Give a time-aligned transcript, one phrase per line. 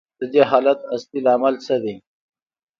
[0.19, 1.95] د دې حالت اصلي لامل څه دی